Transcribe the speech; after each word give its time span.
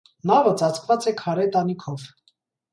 Նավը 0.29 0.53
ծածկված 0.61 1.07
է 1.13 1.15
քարե 1.21 1.47
տանիքով։ 1.59 2.11